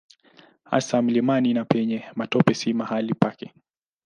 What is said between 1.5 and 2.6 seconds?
na penye matope